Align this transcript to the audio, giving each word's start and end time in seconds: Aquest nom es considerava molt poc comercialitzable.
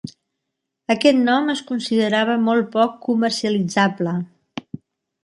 Aquest 0.93 1.19
nom 1.27 1.51
es 1.53 1.61
considerava 1.71 2.37
molt 2.47 2.71
poc 2.77 2.97
comercialitzable. 3.05 4.15